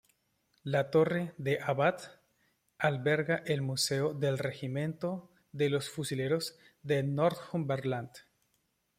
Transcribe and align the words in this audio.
La 0.63 0.89
Torre 0.89 1.35
del 1.37 1.59
Abad 1.61 1.99
alberga 2.79 3.43
el 3.45 3.61
Museo 3.61 4.15
del 4.15 4.39
Regimiento 4.39 5.29
de 5.51 5.69
los 5.69 5.91
Fusileros 5.91 6.57
de 6.81 7.03
Northumberland.. 7.03 8.09